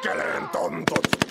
[0.00, 0.08] que
[0.52, 1.27] tontos.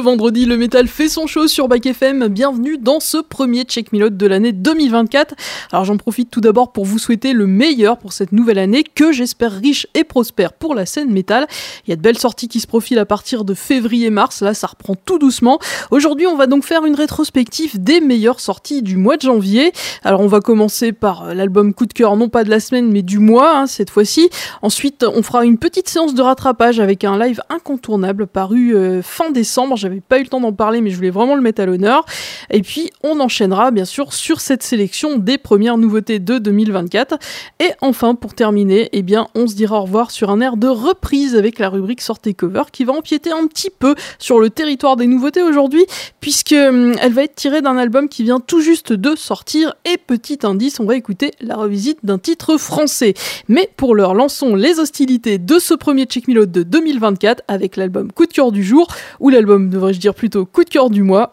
[0.00, 2.28] Vendredi, le métal fait son show sur Back FM.
[2.28, 5.34] Bienvenue dans ce premier Check de l'année 2024.
[5.72, 9.12] Alors j'en profite tout d'abord pour vous souhaiter le meilleur pour cette nouvelle année que
[9.12, 11.46] j'espère riche et prospère pour la scène métal.
[11.86, 14.42] Il y a de belles sorties qui se profilent à partir de février-mars.
[14.42, 15.58] Là, ça reprend tout doucement.
[15.90, 19.72] Aujourd'hui, on va donc faire une rétrospective des meilleures sorties du mois de janvier.
[20.02, 22.90] Alors on va commencer par euh, l'album coup de cœur, non pas de la semaine,
[22.90, 24.30] mais du mois hein, cette fois-ci.
[24.62, 29.30] Ensuite, on fera une petite séance de rattrapage avec un live incontournable paru euh, fin
[29.30, 31.66] décembre j'avais pas eu le temps d'en parler, mais je voulais vraiment le mettre à
[31.66, 32.04] l'honneur.
[32.50, 37.18] Et puis, on enchaînera bien sûr sur cette sélection des premières nouveautés de 2024.
[37.58, 40.68] Et enfin, pour terminer, eh bien, on se dira au revoir sur un air de
[40.68, 44.96] reprise avec la rubrique Sortez Cover qui va empiéter un petit peu sur le territoire
[44.96, 45.86] des nouveautés aujourd'hui,
[46.20, 49.74] puisque hum, elle va être tirée d'un album qui vient tout juste de sortir.
[49.90, 53.14] Et petit indice, on va écouter la revisite d'un titre français.
[53.48, 58.12] Mais pour l'heure, lançons les hostilités de ce premier Check Me de 2024 avec l'album
[58.12, 58.86] Coup de cœur du jour
[59.20, 61.32] ou l'album devrais-je dire plutôt, coup de cœur du mois.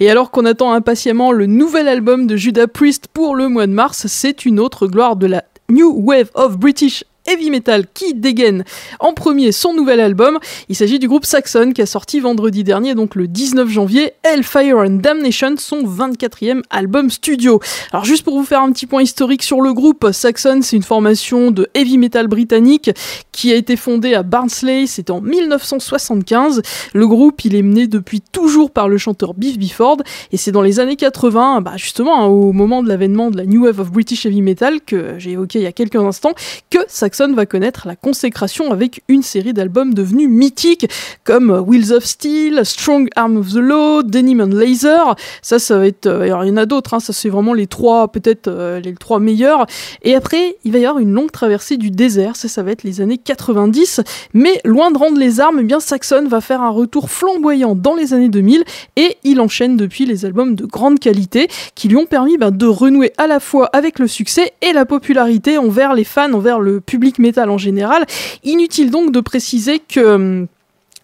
[0.00, 3.72] Et alors qu'on attend impatiemment le nouvel album de Judas Priest pour le mois de
[3.72, 8.64] mars, c'est une autre gloire de la New Wave of British heavy metal qui dégaine
[9.00, 10.38] en premier son nouvel album.
[10.68, 14.78] Il s'agit du groupe Saxon qui a sorti vendredi dernier, donc le 19 janvier, Hellfire
[14.78, 17.60] and Damnation, son 24e album studio.
[17.92, 20.82] Alors juste pour vous faire un petit point historique sur le groupe, Saxon c'est une
[20.82, 22.90] formation de heavy metal britannique
[23.32, 26.62] qui a été fondée à Barnsley, c'était en 1975.
[26.92, 29.98] Le groupe il est mené depuis toujours par le chanteur Biff Bifford
[30.32, 33.46] et c'est dans les années 80, bah justement hein, au moment de l'avènement de la
[33.46, 36.34] New Wave of British Heavy Metal que j'ai évoqué il y a quelques instants,
[36.70, 40.86] que Saxon va connaître la consécration avec une série d'albums devenus mythiques
[41.22, 45.14] comme Wheels of Steel, Strong Arm of the Law, Denim and Laser.
[45.42, 46.06] Ça, ça va être.
[46.06, 48.94] Euh, il y en a d'autres, hein, ça c'est vraiment les trois, peut-être euh, les
[48.94, 49.66] trois meilleurs.
[50.02, 52.82] Et après, il va y avoir une longue traversée du désert, ça, ça va être
[52.82, 54.00] les années 90.
[54.32, 57.94] Mais loin de rendre les armes, eh bien Saxon va faire un retour flamboyant dans
[57.94, 58.64] les années 2000
[58.96, 62.66] et il enchaîne depuis les albums de grande qualité qui lui ont permis ben, de
[62.66, 66.80] renouer à la fois avec le succès et la popularité envers les fans, envers le
[66.80, 68.06] public métal en général.
[68.42, 70.46] Inutile donc de préciser que hum,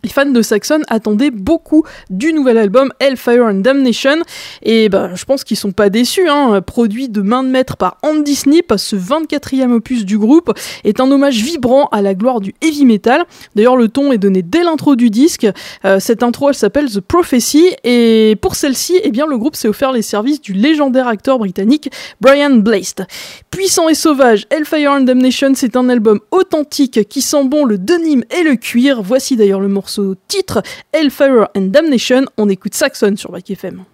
[0.02, 4.16] les fans de Saxon attendaient beaucoup du nouvel album Hellfire and Damnation
[4.62, 6.28] et ben, je pense qu'ils sont pas déçus.
[6.28, 6.60] Hein.
[6.62, 10.52] Produit de main de maître par Andy Snip, ce 24e opus du groupe
[10.84, 13.24] est un hommage vibrant à la gloire du heavy metal.
[13.54, 15.46] D'ailleurs, le ton est donné dès l'intro du disque.
[15.84, 19.68] Euh, cette intro, elle s'appelle The Prophecy et pour celle-ci, eh bien, le groupe s'est
[19.68, 23.02] offert les services du légendaire acteur britannique Brian Blast.
[23.50, 28.22] Puissant et sauvage, Hellfire and Damnation, c'est un album authentique qui sent bon le denim
[28.30, 29.02] et le cuir.
[29.02, 32.24] Voici d'ailleurs le morceau ce titre Hellfire and Damnation.
[32.36, 33.84] On écoute Saxon sur Back FM.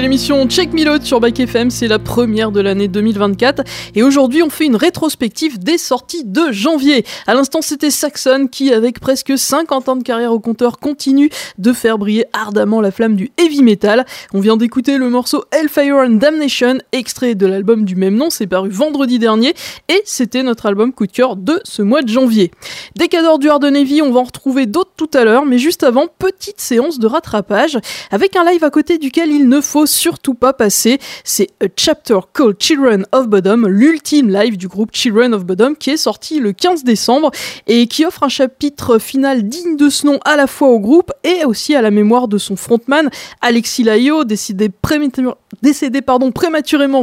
[0.00, 3.62] L'émission Check Me Load sur Back FM, c'est la première de l'année 2024
[3.94, 7.04] et aujourd'hui on fait une rétrospective des sorties de janvier.
[7.26, 11.72] À l'instant c'était Saxon qui avec presque 50 ans de carrière au compteur continue de
[11.72, 14.04] faire briller ardemment la flamme du heavy metal.
[14.34, 18.46] On vient d'écouter le morceau Hellfire and Damnation, extrait de l'album du même nom, c'est
[18.46, 19.54] paru vendredi dernier
[19.88, 22.50] et c'était notre album coup de cœur de ce mois de janvier.
[22.96, 26.06] Décador du Hard Navy, on va en retrouver d'autres tout à l'heure, mais juste avant,
[26.18, 27.78] petite séance de rattrapage
[28.10, 30.98] avec un live à côté duquel il ne faut surtout pas passer.
[31.24, 35.90] C'est A Chapter Called Children of Bodom, l'ultime live du groupe Children of Bodom qui
[35.90, 37.30] est sorti le 15 décembre
[37.66, 41.12] et qui offre un chapitre final digne de ce nom à la fois au groupe
[41.24, 45.36] et aussi à la mémoire de son frontman Alexis Laio, décédé, prématurément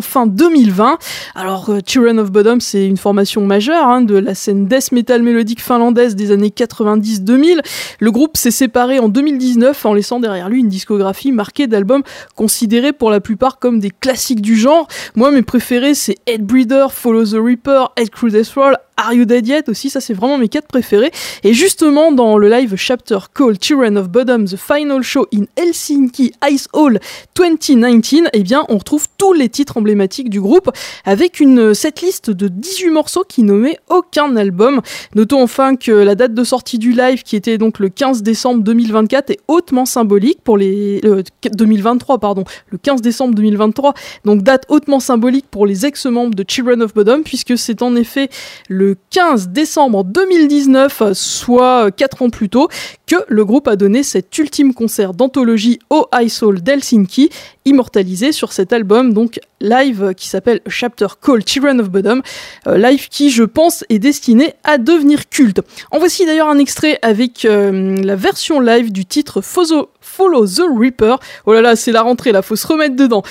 [0.01, 0.97] fin 2020.
[1.35, 5.23] Alors euh, Children of Bodom c'est une formation majeure hein, de la scène death metal
[5.23, 7.59] mélodique finlandaise des années 90-2000.
[7.99, 12.03] Le groupe s'est séparé en 2019 en laissant derrière lui une discographie marquée d'albums
[12.35, 14.87] considérés pour la plupart comme des classiques du genre.
[15.15, 19.47] Moi, mes préférés, c'est Headbreeder, Follow the Reaper, Head Crew Death Roll, Are You Dead
[19.47, 21.11] Yet aussi, ça c'est vraiment mes quatre préférés.
[21.43, 26.31] Et justement, dans le live chapter called Children of Bottom, The Final Show in Helsinki
[26.49, 26.99] Ice Hall
[27.35, 30.69] 2019, eh bien, on retrouve tous les titres emblématiques du groupe
[31.05, 34.81] avec une setlist de 18 morceaux qui nommaient aucun album.
[35.15, 38.63] Notons enfin que la date de sortie du live, qui était donc le 15 décembre
[38.63, 41.01] 2024, est hautement symbolique pour les...
[41.43, 43.93] 2023, euh, pardon, le 15 décembre 2023,
[44.25, 48.29] donc date hautement symbolique pour les ex-membres de Children of Bottom, puisque c'est en effet
[48.69, 52.67] le le 15 décembre 2019, soit 4 ans plus tôt,
[53.07, 57.29] que le groupe a donné cet ultime concert d'anthologie au High Soul d'Helsinki,
[57.63, 62.21] immortalisé sur cet album, donc live qui s'appelle Chapter Call Children of Bodom,
[62.67, 65.61] euh, live qui, je pense, est destiné à devenir culte.
[65.91, 71.19] En voici d'ailleurs un extrait avec euh, la version live du titre Follow, the Reaper.
[71.45, 73.23] Oh là là, c'est la rentrée là, faut se remettre dedans.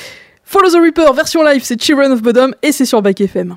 [0.45, 3.57] Follow the Reaper, version live, c'est Children of Bodom et c'est sur Back FM.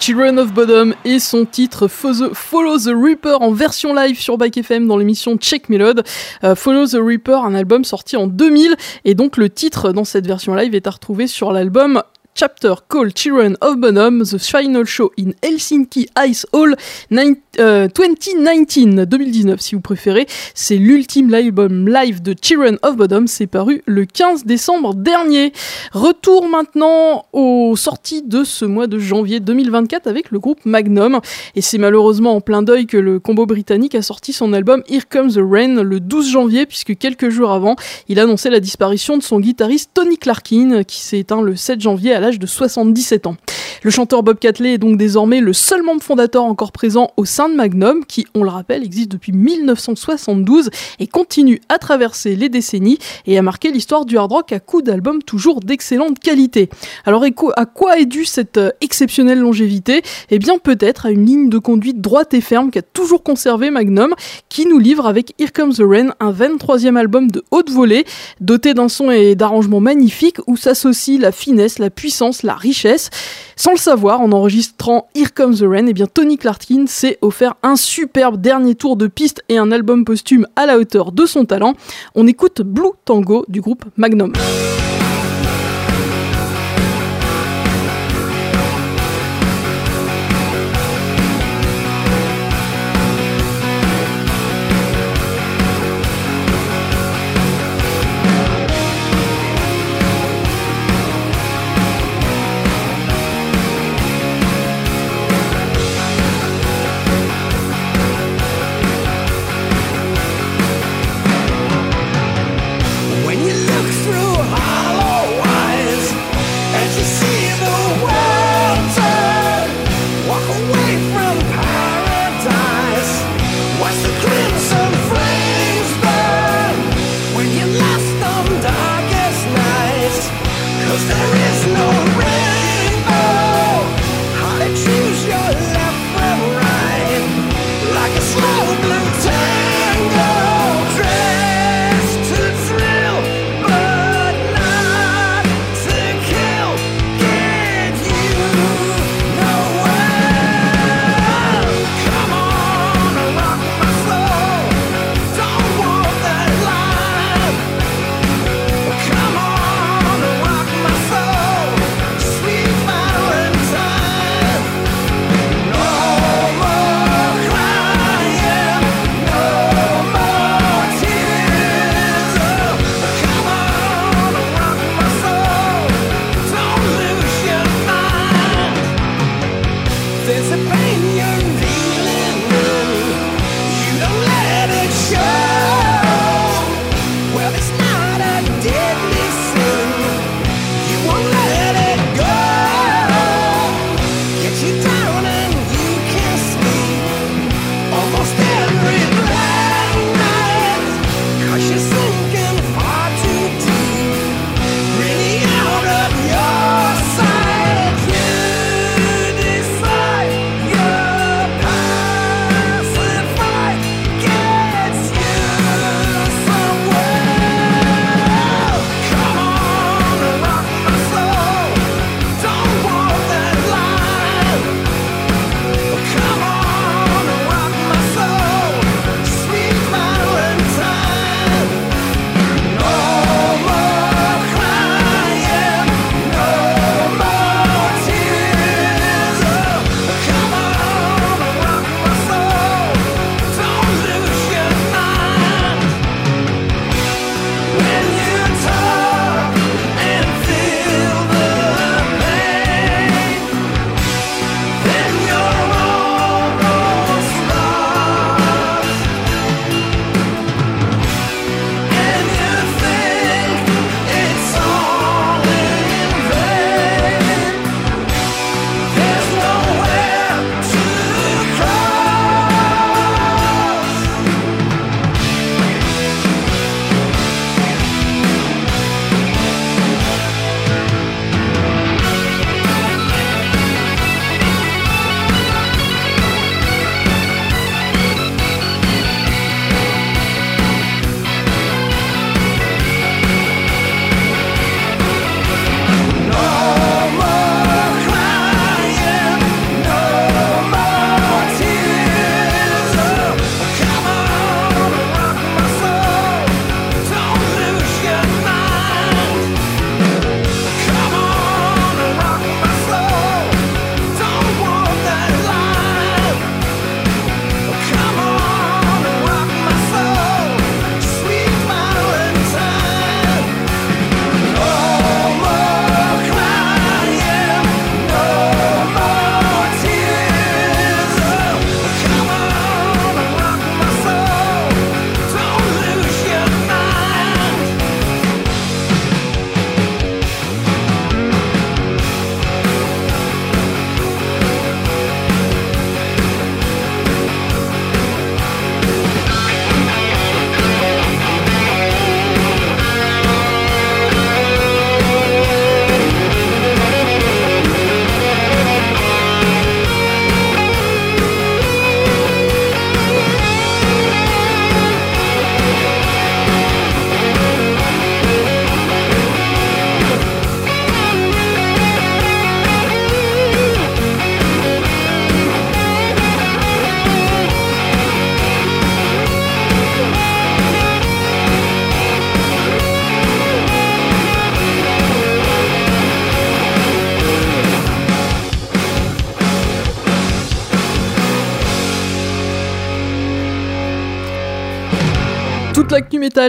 [0.00, 4.86] Children of Bodom et son titre Follow the Reaper en version live sur Bike FM
[4.86, 6.02] dans l'émission Check Melod.
[6.42, 10.26] Euh, Follow the Reaper, un album sorti en 2000 et donc le titre dans cette
[10.26, 12.02] version live est à retrouver sur l'album
[12.40, 16.74] chapter called Children of Bonham, the final show in Helsinki Ice Hall
[17.10, 20.26] 2019, 2019 euh, si vous préférez.
[20.54, 25.52] C'est l'ultime album live de Children of Bonham, c'est paru le 15 décembre dernier.
[25.92, 31.20] Retour maintenant aux sorties de ce mois de janvier 2024 avec le groupe Magnum.
[31.56, 35.04] Et c'est malheureusement en plein deuil que le combo britannique a sorti son album Here
[35.10, 37.76] Comes the Rain le 12 janvier, puisque quelques jours avant,
[38.08, 42.14] il annonçait la disparition de son guitariste Tony Clarkin, qui s'est éteint le 7 janvier
[42.14, 43.36] à l'âge de 77 ans.
[43.82, 47.48] Le chanteur Bob Catley est donc désormais le seul membre fondateur encore présent au sein
[47.48, 52.98] de Magnum, qui, on le rappelle, existe depuis 1972 et continue à traverser les décennies
[53.26, 56.68] et à marquer l'histoire du hard rock à coups d'albums toujours d'excellente qualité.
[57.06, 57.24] Alors
[57.56, 60.02] à quoi est due cette euh, exceptionnelle longévité?
[60.30, 64.14] Eh bien peut-être à une ligne de conduite droite et ferme qu'a toujours conservé Magnum,
[64.48, 68.04] qui nous livre avec Here Comes the Rain, un 23e album de haute volée,
[68.40, 72.09] doté d'un son et d'arrangements magnifiques où s'associe la finesse, la puissance,
[72.42, 73.10] la richesse.
[73.56, 77.54] Sans le savoir, en enregistrant Here Comes the Rain, eh bien Tony Clarkin s'est offert
[77.62, 81.44] un superbe dernier tour de piste et un album posthume à la hauteur de son
[81.44, 81.74] talent.
[82.14, 84.32] On écoute Blue Tango du groupe Magnum.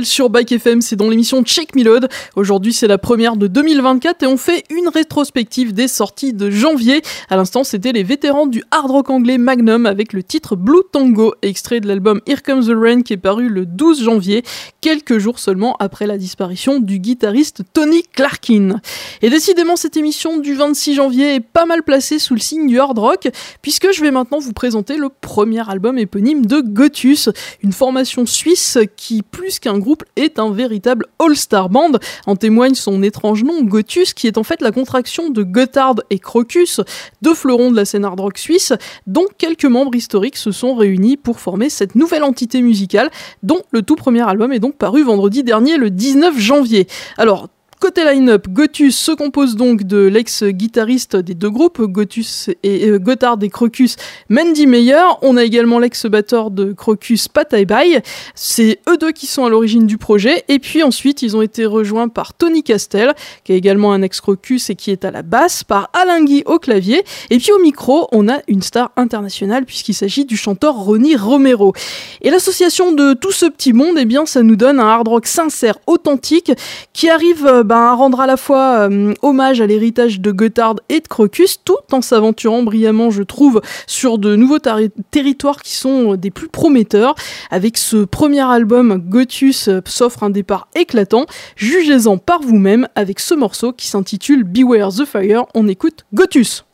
[0.04, 2.08] Sur Bike FM, c'est dans l'émission Check Me Load.
[2.36, 7.02] Aujourd'hui, c'est la première de 2024 et on fait une rétrospective des sorties de janvier.
[7.30, 11.34] À l'instant, c'était les vétérans du hard rock anglais Magnum avec le titre Blue Tango,
[11.42, 14.44] extrait de l'album Here Comes the Rain qui est paru le 12 janvier,
[14.82, 18.82] quelques jours seulement après la disparition du guitariste Tony Clarkin.
[19.22, 22.80] Et décidément, cette émission du 26 janvier est pas mal placée sous le signe du
[22.80, 23.30] hard rock,
[23.62, 27.30] puisque je vais maintenant vous présenter le premier album éponyme de Gotus,
[27.64, 31.92] une formation suisse qui, plus qu'un groupe, est un véritable all-star band.
[32.26, 36.20] En témoigne son étrange nom, Gotus, qui est en fait la contraction de Gotthard et
[36.20, 36.82] Crocus,
[37.22, 38.74] deux fleurons de la scène hard rock suisse,
[39.08, 43.10] dont quelques membres historiques se sont réunis pour former cette nouvelle entité musicale,
[43.44, 46.88] dont le tout premier album est donc paru vendredi dernier, le 19 janvier.
[47.18, 47.50] Alors,
[47.82, 53.40] Côté line-up, Gotus se compose donc de l'ex-guitariste des deux groupes, Gotus et euh, Gotthard
[53.42, 53.96] et Crocus,
[54.30, 55.02] Mandy Meyer.
[55.24, 58.04] On a également l'ex-batteur de Crocus, Pat Bay.
[58.36, 60.44] C'est eux deux qui sont à l'origine du projet.
[60.48, 64.70] Et puis ensuite, ils ont été rejoints par Tony Castel, qui est également un ex-Crocus
[64.70, 67.04] et qui est à la basse, par Alain Guy au clavier.
[67.32, 71.74] Et puis au micro, on a une star internationale puisqu'il s'agit du chanteur Ronnie Romero.
[72.22, 75.26] Et l'association de tout ce petit monde, eh bien, ça nous donne un hard rock
[75.26, 76.52] sincère, authentique,
[76.94, 81.00] qui arrive euh, ben, rendre à la fois euh, hommage à l'héritage de Gotthard et
[81.00, 86.18] de Crocus, tout en s'aventurant brillamment, je trouve, sur de nouveaux territoires qui sont euh,
[86.18, 87.16] des plus prometteurs.
[87.50, 91.26] Avec ce premier album, Gotus euh, s'offre un départ éclatant.
[91.56, 95.46] Jugez-en par vous-même avec ce morceau qui s'intitule Beware the Fire.
[95.56, 96.66] On écoute Gotus.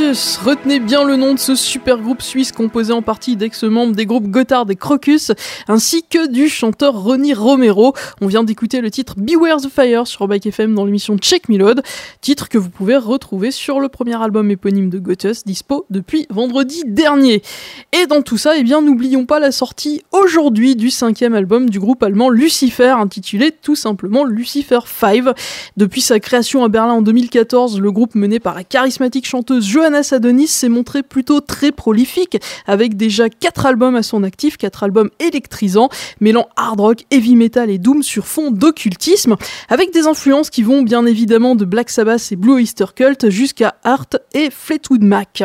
[0.00, 4.28] Retenez bien le nom de ce super groupe suisse composé en partie d'ex-membres des groupes
[4.28, 5.32] Gotthard et Crocus,
[5.66, 7.94] ainsi que du chanteur Ronnie Romero.
[8.20, 11.58] On vient d'écouter le titre Beware the Fire sur Bike FM dans l'émission Check Me
[11.58, 11.82] Load,
[12.20, 16.84] titre que vous pouvez retrouver sur le premier album éponyme de Gotus, dispo depuis vendredi
[16.86, 17.42] dernier.
[17.92, 21.80] Et dans tout ça, eh bien, n'oublions pas la sortie aujourd'hui du cinquième album du
[21.80, 25.24] groupe allemand Lucifer, intitulé tout simplement Lucifer 5.
[25.76, 30.02] Depuis sa création à Berlin en 2014, le groupe mené par la charismatique chanteuse Johanna
[30.02, 35.08] Sadonis s'est montrée plutôt très prolifique, avec déjà 4 albums à son actif, 4 albums
[35.18, 35.88] électrisants,
[36.20, 39.36] mêlant hard rock, heavy metal et doom sur fond d'occultisme,
[39.70, 43.76] avec des influences qui vont bien évidemment de Black Sabbath et Blue Oyster Cult jusqu'à
[43.82, 45.42] Art et Fleetwood Mac.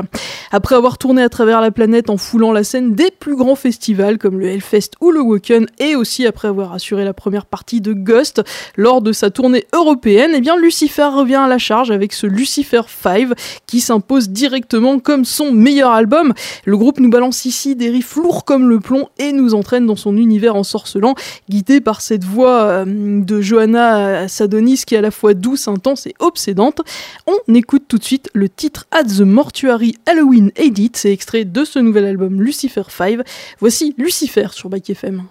[0.51, 4.17] Après avoir tourné à travers la planète en foulant la scène des plus grands festivals
[4.17, 7.93] comme le Hellfest ou le Woken, et aussi après avoir assuré la première partie de
[7.93, 8.41] Ghost
[8.75, 12.81] lors de sa tournée européenne, eh bien Lucifer revient à la charge avec ce Lucifer
[12.87, 13.29] 5
[13.67, 16.33] qui s'impose directement comme son meilleur album.
[16.65, 19.95] Le groupe nous balance ici des riffs lourds comme le plomb et nous entraîne dans
[19.95, 21.15] son univers ensorcelant,
[21.49, 26.07] guidé par cette voix euh, de Johanna Sadonis qui est à la fois douce, intense
[26.07, 26.81] et obsédante.
[27.27, 31.63] On écoute tout de suite le titre At the Mortuary Halloween Edit, c'est extrait de
[31.63, 33.19] ce nouvel album Lucifer 5.
[33.59, 35.23] Voici Lucifer sur Bike FM.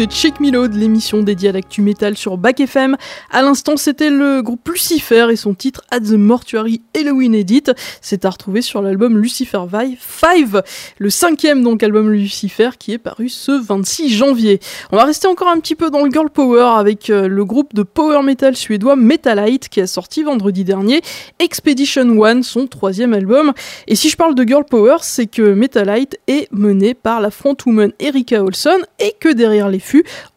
[0.00, 2.96] Écoutez Check Me Load, l'émission dédiée à l'actu métal sur Back FM.
[3.32, 7.64] À l'instant, c'était le groupe Lucifer et son titre At the Mortuary Halloween Edit.
[8.00, 10.62] C'est à retrouver sur l'album Lucifer Vive 5,
[10.98, 14.60] le cinquième donc album Lucifer qui est paru ce 26 janvier.
[14.92, 17.74] On va rester encore un petit peu dans le girl power avec euh, le groupe
[17.74, 21.00] de power metal suédois Metalite qui a sorti vendredi dernier
[21.40, 23.52] Expedition One, son troisième album.
[23.88, 27.90] Et si je parle de girl power, c'est que Metalite est mené par la frontwoman
[27.98, 29.80] Erika Olson et que derrière les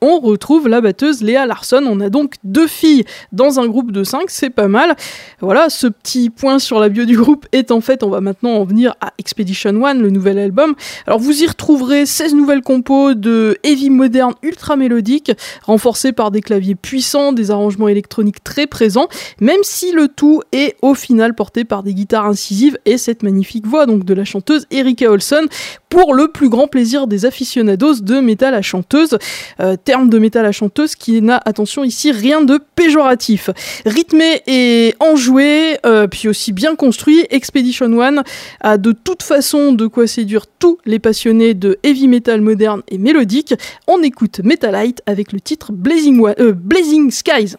[0.02, 1.84] on retrouve la batteuse Léa Larson.
[1.86, 4.96] On a donc deux filles dans un groupe de cinq, c'est pas mal.
[5.40, 8.52] Voilà, ce petit point sur la bio du groupe est en fait, on va maintenant
[8.52, 10.76] en venir à Expedition One, le nouvel album.
[11.08, 15.32] Alors vous y retrouverez 16 nouvelles compos de heavy moderne ultra mélodique,
[15.64, 19.08] renforcées par des claviers puissants, des arrangements électroniques très présents,
[19.40, 23.66] même si le tout est au final porté par des guitares incisives et cette magnifique
[23.66, 25.48] voix donc de la chanteuse Erika Olson
[25.92, 29.20] pour le plus grand plaisir des aficionados de métal à chanteuse.
[29.60, 33.52] Euh, terme de métal à chanteuse qui n'a, attention ici, rien de péjoratif.
[33.86, 38.24] Rythmé et enjoué, euh, puis aussi bien construit, Expedition One
[38.62, 42.98] a de toute façon de quoi séduire tous les passionnés de heavy metal moderne et
[42.98, 43.54] mélodique.
[43.86, 47.58] On écoute Metalite avec le titre Blazing, euh, Blazing Skies.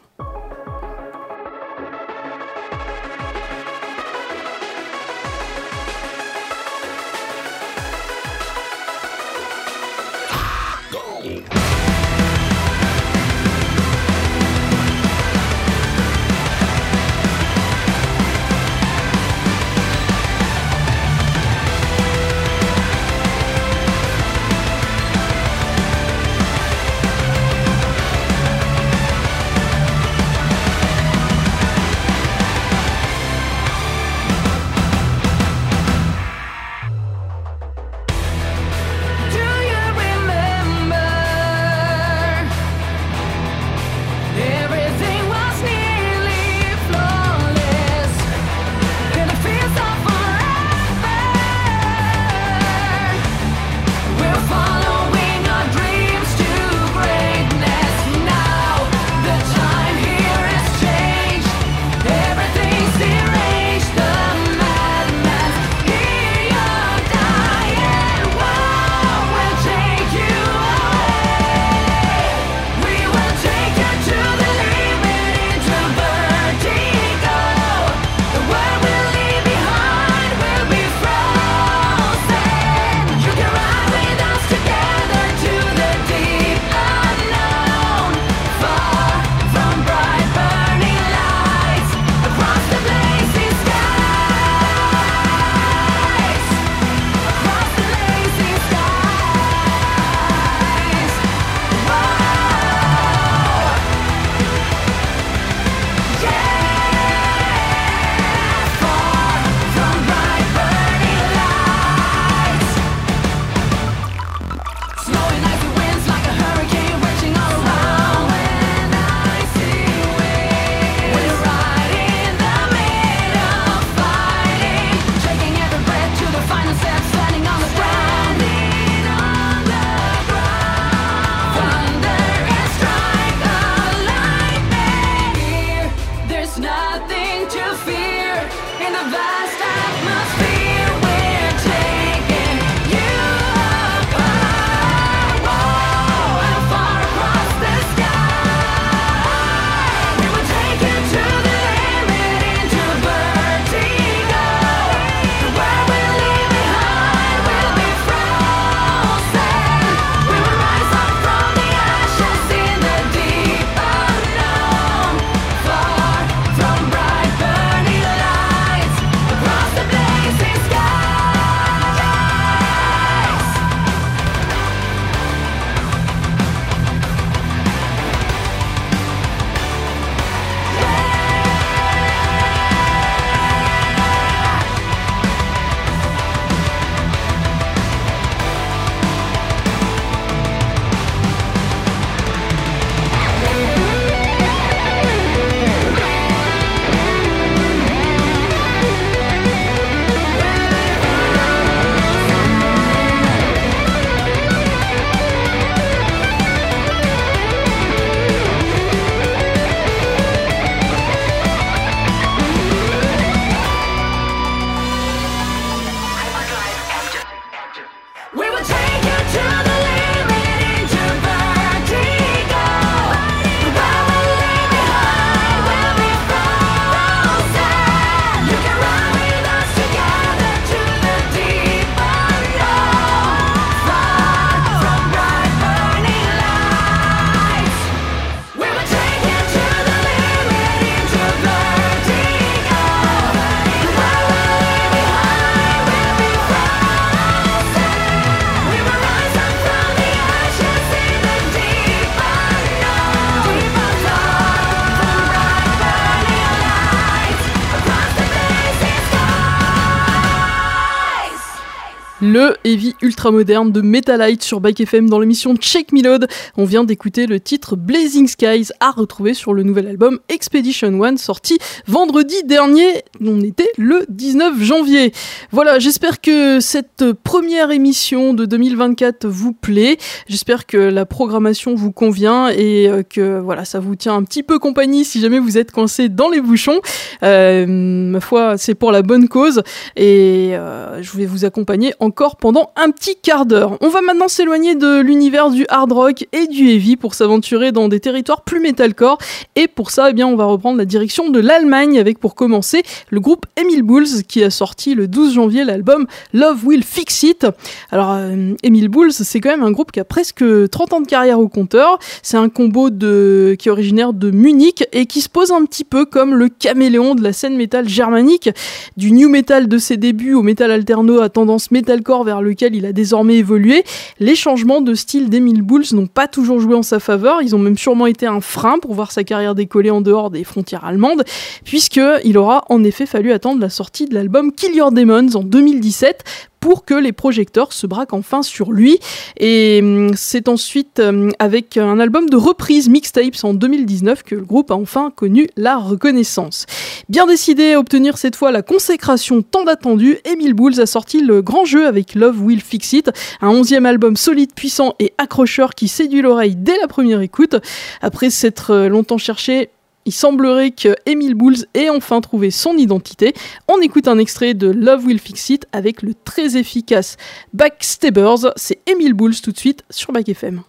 [262.33, 266.27] Le heavy ultra moderne de Metalite sur Bike FM dans l'émission Check Me Load.
[266.57, 271.19] On vient d'écouter le titre Blazing Skies à retrouver sur le nouvel album Expedition One
[271.19, 273.05] sorti vendredi dernier.
[273.21, 275.13] On était le 19 janvier.
[275.51, 279.99] Voilà, j'espère que cette première émission de 2024 vous plaît.
[280.27, 284.43] J'espère que la programmation vous convient et euh, que voilà, ça vous tient un petit
[284.43, 286.81] peu compagnie si jamais vous êtes coincé dans les bouchons.
[287.23, 289.63] Euh, ma foi, c'est pour la bonne cause
[289.97, 293.77] et euh, je vais vous accompagner encore pendant un petit quart d'heure.
[293.81, 297.89] On va maintenant s'éloigner de l'univers du hard rock et du heavy pour s'aventurer dans
[297.89, 299.19] des territoires plus metalcore
[299.57, 302.83] et pour ça, eh bien, on va reprendre la direction de l'Allemagne avec pour commencer
[303.11, 307.47] le groupe Emil Bulls qui a sorti le 12 janvier l'album Love Will Fix It.
[307.91, 311.07] Alors euh, Emil Bulls, c'est quand même un groupe qui a presque 30 ans de
[311.07, 311.99] carrière au compteur.
[312.23, 316.05] C'est un combo qui est originaire de Munich et qui se pose un petit peu
[316.05, 318.51] comme le caméléon de la scène métal germanique,
[318.97, 322.85] du new metal de ses débuts au metal alterno à tendance metalcore vers lequel il
[322.85, 323.85] a désormais évolué.
[324.21, 327.59] Les changements de style d'Emile Bulls n'ont pas toujours joué en sa faveur, ils ont
[327.59, 331.25] même sûrement été un frein pour voir sa carrière décoller en dehors des frontières allemandes,
[331.65, 335.43] puisque il aura en effet fallu attendre la sortie de l'album Kill Your Demons en
[335.43, 336.25] 2017
[336.63, 339.01] pour que les projecteurs se braquent enfin sur lui.
[339.37, 344.43] Et hum, c'est ensuite hum, avec un album de reprise mixtapes en 2019 que le
[344.43, 346.67] groupe a enfin connu la reconnaissance.
[347.09, 351.43] Bien décidé à obtenir cette fois la consécration tant attendue, Emile Bulls a sorti le
[351.43, 353.11] grand jeu avec Love Will Fix It,
[353.41, 357.57] un onzième album solide, puissant et accrocheur qui séduit l'oreille dès la première écoute.
[358.03, 359.71] Après s'être euh, longtemps cherché,
[360.05, 363.35] il semblerait que Emile Bulls ait enfin trouvé son identité.
[363.69, 367.17] On écoute un extrait de Love Will Fix It avec le très efficace
[367.53, 368.53] Backstabbers.
[368.57, 370.63] C'est Emile Bulls tout de suite sur Back FM.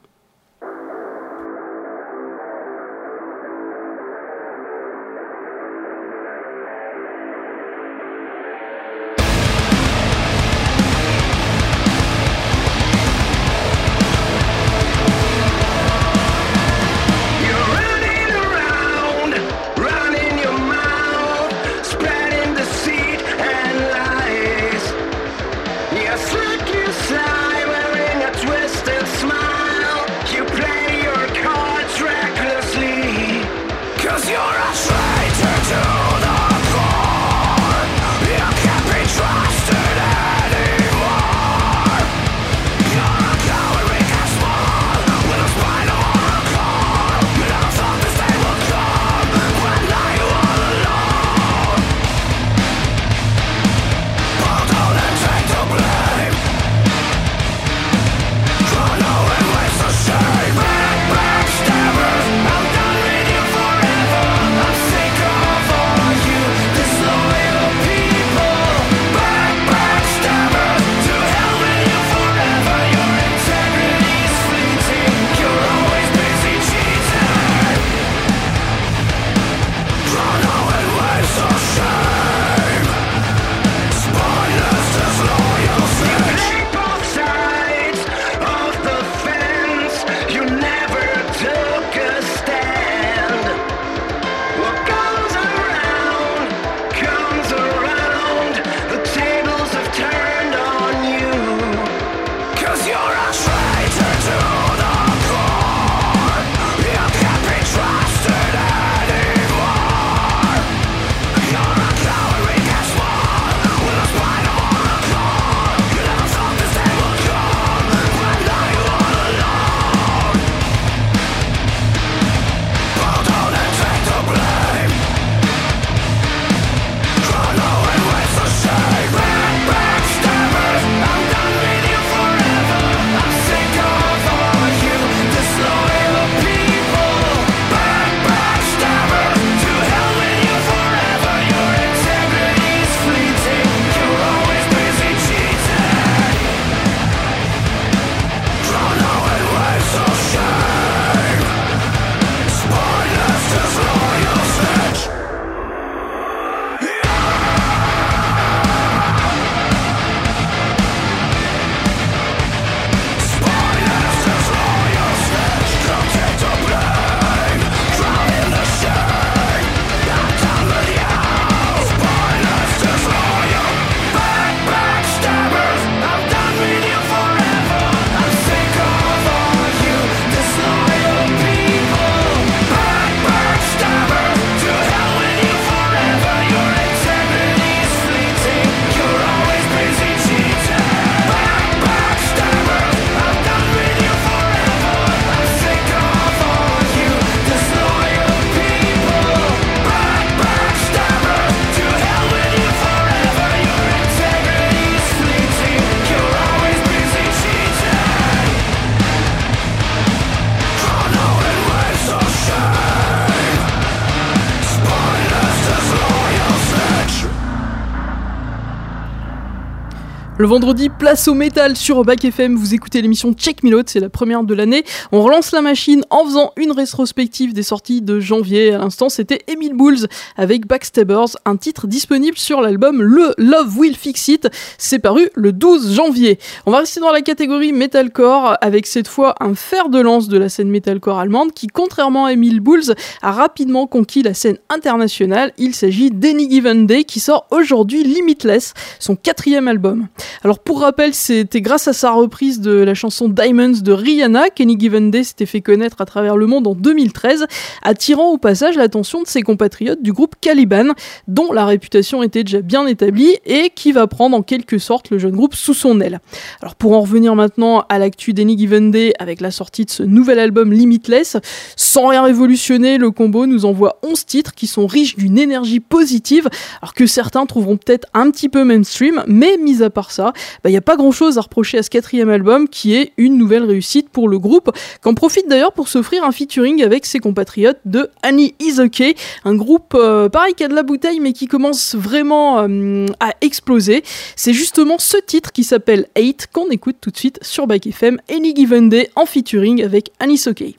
[220.43, 222.57] Le vendredi, place au métal sur Back FM.
[222.57, 224.83] Vous écoutez l'émission Check Me c'est la première de l'année.
[225.13, 228.73] On relance la machine en faisant une rétrospective des sorties de janvier.
[228.73, 233.95] À l'instant, c'était Emile Bulls avec Backstabbers, un titre disponible sur l'album Le Love Will
[233.95, 234.49] Fix It.
[234.77, 236.37] C'est paru le 12 janvier.
[236.65, 240.37] On va rester dans la catégorie metalcore avec cette fois un fer de lance de
[240.37, 245.53] la scène metalcore allemande qui, contrairement à Emile Bulls, a rapidement conquis la scène internationale.
[245.57, 250.09] Il s'agit d'Any Given Day qui sort aujourd'hui Limitless, son quatrième album.
[250.43, 254.79] Alors pour rappel, c'était grâce à sa reprise de la chanson Diamonds de Rihanna qu'Any
[254.79, 257.45] Given Day s'était fait connaître à travers le monde en 2013,
[257.81, 260.93] attirant au passage l'attention de ses compatriotes du groupe Caliban,
[261.27, 265.19] dont la réputation était déjà bien établie et qui va prendre en quelque sorte le
[265.19, 266.19] jeune groupe sous son aile.
[266.61, 270.03] Alors pour en revenir maintenant à l'actu d'Any Given Day avec la sortie de ce
[270.03, 271.37] nouvel album Limitless,
[271.75, 276.49] sans rien révolutionner, le combo nous envoie 11 titres qui sont riches d'une énergie positive,
[276.81, 280.59] alors que certains trouveront peut-être un petit peu mainstream, mais mis à part ça, il
[280.63, 283.63] bah, n'y a pas grand-chose à reprocher à ce quatrième album qui est une nouvelle
[283.63, 284.71] réussite pour le groupe,
[285.01, 289.15] qu'en profite d'ailleurs pour s'offrir un featuring avec ses compatriotes de Annie Is Okay,
[289.45, 294.03] un groupe euh, pareil qui de la bouteille mais qui commence vraiment euh, à exploser.
[294.35, 298.19] C'est justement ce titre qui s'appelle Hate qu'on écoute tout de suite sur Back FM,
[298.31, 300.73] Any Given Day en featuring avec Annie Is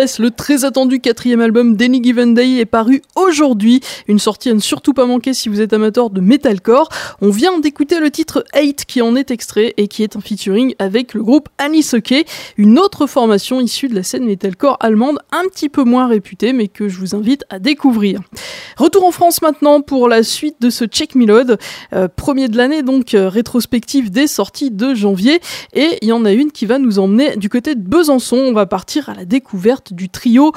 [0.00, 3.82] Le très attendu quatrième album d'Any Given Day est paru aujourd'hui.
[4.08, 6.88] Une sortie à ne surtout pas manquer si vous êtes amateur de metalcore.
[7.20, 10.74] On vient d'écouter le titre 8 qui en est extrait et qui est un featuring
[10.78, 12.24] avec le groupe Anisoke,
[12.56, 16.68] une autre formation issue de la scène metalcore allemande un petit peu moins réputée mais
[16.68, 18.20] que je vous invite à découvrir.
[18.78, 21.58] Retour en France maintenant pour la suite de ce Check Melod,
[21.92, 25.42] euh, premier de l'année donc euh, rétrospective des sorties de janvier
[25.74, 28.38] et il y en a une qui va nous emmener du côté de Besançon.
[28.38, 30.52] On va partir à la découverte du trio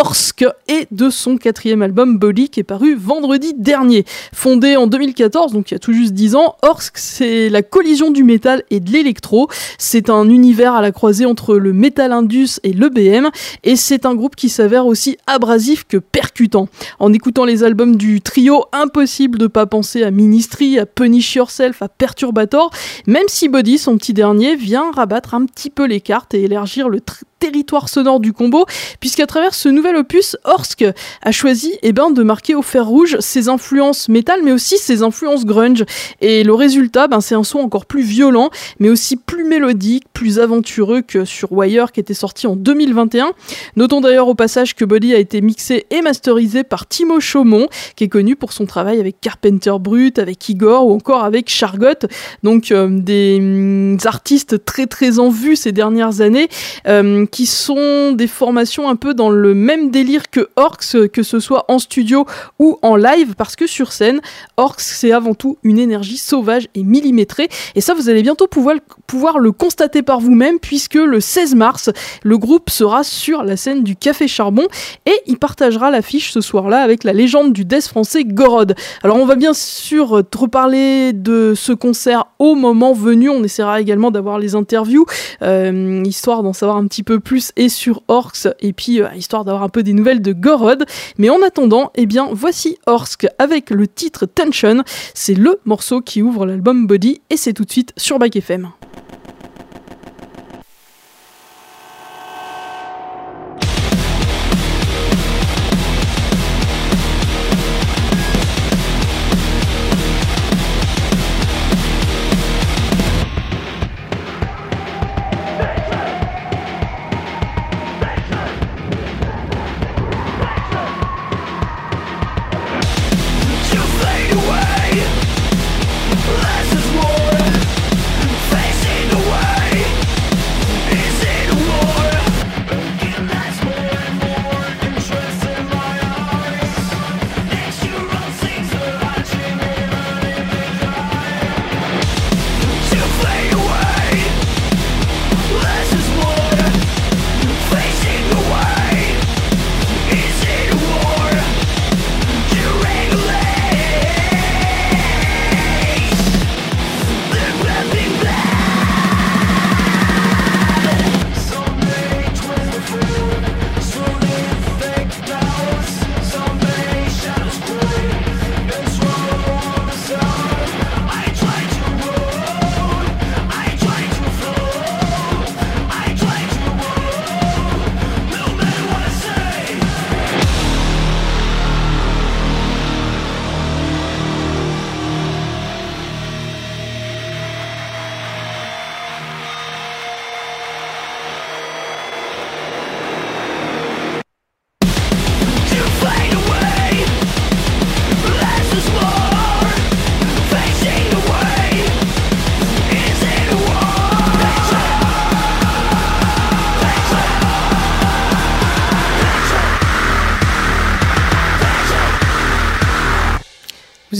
[0.00, 4.04] Orsk et de son quatrième album Body qui est paru vendredi dernier.
[4.32, 8.12] Fondé en 2014, donc il y a tout juste 10 ans, Orsk c'est la collision
[8.12, 9.48] du métal et de l'électro.
[9.76, 13.28] C'est un univers à la croisée entre le metal indus et le BM
[13.64, 16.68] et c'est un groupe qui s'avère aussi abrasif que percutant.
[17.00, 21.82] En écoutant les albums du trio, impossible de pas penser à Ministry, à Punish Yourself,
[21.82, 22.70] à Perturbator,
[23.08, 26.88] même si Body, son petit dernier, vient rabattre un petit peu les cartes et élargir
[26.88, 27.00] le
[27.38, 28.66] territoire sonore du combo,
[29.00, 30.84] puisqu'à travers ce nouvel opus, Orsk
[31.22, 35.02] a choisi eh ben, de marquer au fer rouge ses influences métal, mais aussi ses
[35.02, 35.84] influences grunge.
[36.20, 40.38] Et le résultat, ben, c'est un son encore plus violent, mais aussi plus mélodique, plus
[40.38, 43.32] aventureux que sur Wire, qui était sorti en 2021.
[43.76, 48.04] Notons d'ailleurs au passage que Body a été mixé et masterisé par Timo Chaumont, qui
[48.04, 52.08] est connu pour son travail avec Carpenter Brut, avec Igor ou encore avec Chargot,
[52.42, 56.48] donc euh, des mm, artistes très très en vue ces dernières années.
[56.86, 61.40] Euh, qui sont des formations un peu dans le même délire que Orcs, que ce
[61.40, 62.26] soit en studio
[62.58, 64.20] ou en live, parce que sur scène,
[64.56, 67.48] Orcs, c'est avant tout une énergie sauvage et millimétrée.
[67.74, 68.76] Et ça, vous allez bientôt pouvoir,
[69.06, 71.90] pouvoir le constater par vous-même, puisque le 16 mars,
[72.22, 74.66] le groupe sera sur la scène du Café Charbon
[75.06, 78.74] et il partagera l'affiche ce soir-là avec la légende du death français Gorod.
[79.02, 83.28] Alors, on va bien sûr reparler de ce concert au moment venu.
[83.28, 85.06] On essaiera également d'avoir les interviews,
[85.42, 89.44] euh, histoire d'en savoir un petit peu plus et sur Orcs et puis euh, histoire
[89.44, 90.84] d'avoir un peu des nouvelles de Gorod.
[91.18, 94.82] Mais en attendant, eh bien voici Orsk avec le titre Tension.
[95.14, 98.70] C'est le morceau qui ouvre l'album Body et c'est tout de suite sur Back FM.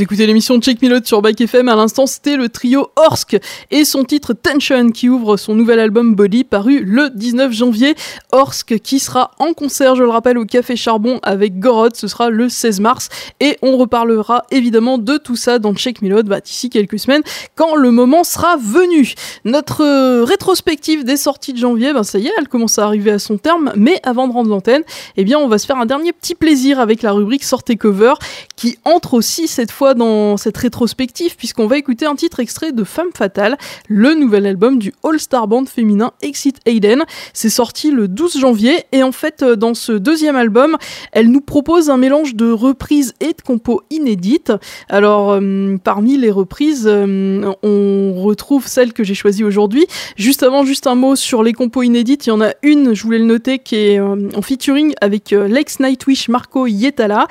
[0.08, 1.68] Écoutez l'émission Check Me sur Bike FM.
[1.68, 3.36] À l'instant, c'était le trio Orsk
[3.70, 7.94] et son titre Tension qui ouvre son nouvel album Body paru le 19 janvier.
[8.32, 11.94] Orsk qui sera en concert, je le rappelle, au Café Charbon avec Gorod.
[11.94, 16.22] Ce sera le 16 mars et on reparlera évidemment de tout ça dans Check Me
[16.22, 17.22] bah, d'ici quelques semaines
[17.54, 19.12] quand le moment sera venu.
[19.44, 23.18] Notre rétrospective des sorties de janvier, ben ça y est, elle commence à arriver à
[23.18, 23.72] son terme.
[23.76, 24.84] Mais avant de rendre l'antenne,
[25.18, 28.14] eh bien, on va se faire un dernier petit plaisir avec la rubrique Sortez Cover
[28.56, 32.84] qui entre aussi cette fois dans cette rétrospective puisqu'on va écouter un titre extrait de
[32.84, 37.04] Femme Fatale, le nouvel album du All-Star Band féminin Exit Aiden.
[37.34, 40.76] C'est sorti le 12 janvier et en fait euh, dans ce deuxième album,
[41.12, 44.52] elle nous propose un mélange de reprises et de compos inédites.
[44.88, 49.86] Alors euh, parmi les reprises, euh, on retrouve celle que j'ai choisie aujourd'hui.
[50.16, 53.02] Juste avant, juste un mot sur les compos inédites, il y en a une, je
[53.02, 57.26] voulais le noter, qui est en featuring avec Lex Nightwish Marco Yetala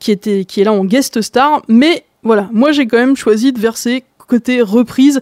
[0.00, 1.62] qui, était, qui est là en guest star.
[1.68, 5.20] Mais voilà, moi j'ai quand même choisi de verser côté reprise.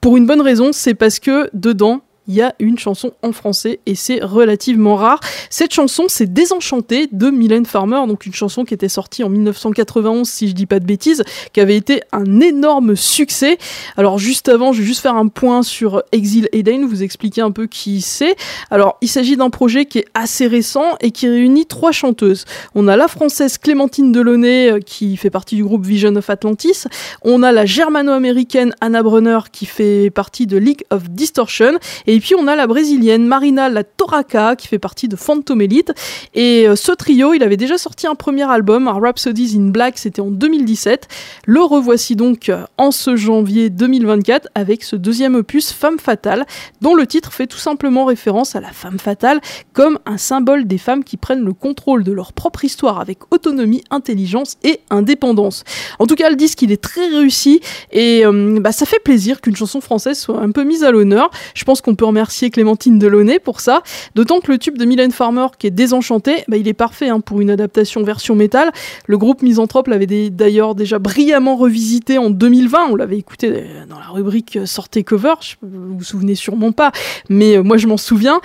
[0.00, 3.80] Pour une bonne raison, c'est parce que dedans, il y a une chanson en français
[3.86, 5.18] et c'est relativement rare.
[5.50, 10.28] Cette chanson, c'est Désenchanté de Mylène Farmer, donc une chanson qui était sortie en 1991,
[10.28, 13.58] si je dis pas de bêtises, qui avait été un énorme succès.
[13.96, 17.50] Alors juste avant, je vais juste faire un point sur Exil Eden, vous expliquer un
[17.50, 18.36] peu qui c'est.
[18.70, 22.44] Alors il s'agit d'un projet qui est assez récent et qui réunit trois chanteuses.
[22.76, 26.84] On a la française Clémentine Delaunay euh, qui fait partie du groupe Vision of Atlantis.
[27.22, 31.72] On a la germano-américaine Anna Brunner qui fait partie de League of Distortion
[32.06, 35.58] et et puis on a la brésilienne Marina La Toraca qui fait partie de Phantom
[35.58, 35.94] Elite.
[36.34, 39.96] Et euh, ce trio, il avait déjà sorti un premier album, un Rhapsodies in Black,
[39.96, 41.08] c'était en 2017.
[41.46, 46.44] Le revoici donc euh, en ce janvier 2024 avec ce deuxième opus Femme Fatale,
[46.82, 49.40] dont le titre fait tout simplement référence à la femme fatale
[49.72, 53.82] comme un symbole des femmes qui prennent le contrôle de leur propre histoire avec autonomie,
[53.90, 55.64] intelligence et indépendance.
[55.98, 57.62] En tout cas, le disque il est très réussi
[57.92, 61.30] et euh, bah, ça fait plaisir qu'une chanson française soit un peu mise à l'honneur.
[61.54, 63.82] Je pense qu'on peut remercier Clémentine Delaunay pour ça.
[64.14, 67.20] D'autant que le tube de Mylène Farmer, qui est désenchanté, bah, il est parfait hein,
[67.20, 68.72] pour une adaptation version métal.
[69.06, 72.88] Le groupe Misanthrope l'avait d'ailleurs déjà brillamment revisité en 2020.
[72.90, 75.34] On l'avait écouté euh, dans la rubrique euh, Sortez cover.
[75.62, 76.92] vous vous souvenez sûrement pas,
[77.28, 78.40] mais euh, moi je m'en souviens.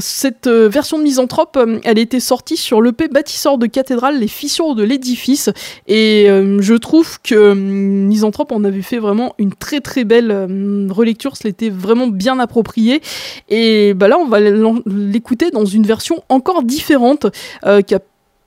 [0.00, 4.82] cette version de Misanthrope, elle était sortie sur l'EP Bâtisseur de cathédrale, les fissures de
[4.82, 5.50] l'édifice.
[5.86, 10.32] Et je trouve que Misanthrope en avait fait vraiment une très très belle
[10.90, 11.36] relecture.
[11.36, 17.26] C'était vraiment bien approprié et bah là, on va l'écouter dans une version encore différente
[17.66, 18.00] euh, qui a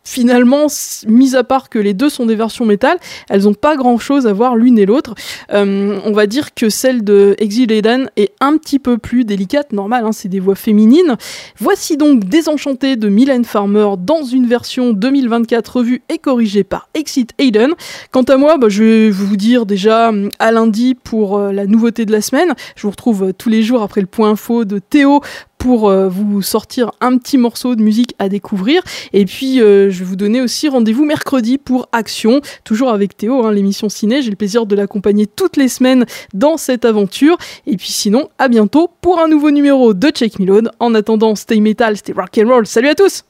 [0.03, 0.67] finalement,
[1.07, 2.97] mis à part que les deux sont des versions métal,
[3.29, 5.15] elles n'ont pas grand chose à voir l'une et l'autre.
[5.51, 9.71] Euh, on va dire que celle de Exil Eden est un petit peu plus délicate,
[9.71, 11.15] normal, hein, c'est des voix féminines.
[11.57, 17.31] Voici donc Désenchanté de Mylène Farmer dans une version 2024 revue et corrigée par Exit
[17.37, 17.71] Aiden.
[18.11, 22.05] Quant à moi, bah, je vais vous dire déjà à lundi pour euh, la nouveauté
[22.05, 22.53] de la semaine.
[22.75, 25.21] Je vous retrouve euh, tous les jours après le point info de Théo
[25.63, 28.81] pour euh, vous sortir un petit morceau de musique à découvrir.
[29.13, 33.45] Et puis, euh, je vais vous donner aussi rendez-vous mercredi pour Action, toujours avec Théo,
[33.45, 34.21] hein, l'émission ciné.
[34.21, 37.37] J'ai le plaisir de l'accompagner toutes les semaines dans cette aventure.
[37.65, 41.61] Et puis sinon, à bientôt pour un nouveau numéro de Check Me En attendant, stay
[41.61, 42.67] metal, stay rock and roll.
[42.67, 43.23] Salut à tous!